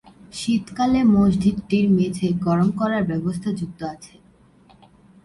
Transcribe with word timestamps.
শীতকালে 0.33 0.99
মসজিদটির 1.13 1.85
মেঝে 1.89 2.27
গরম 2.45 2.69
করার 2.71 3.03
ব্যবস্থা 3.03 3.49
যুক্ত 3.51 3.79
আছে। 3.85 4.13